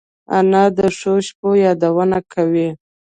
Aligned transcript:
انا 0.37 0.63
د 0.77 0.79
ښو 0.97 1.13
شپو 1.25 1.49
یادونه 1.65 2.17
کوي 2.33 2.67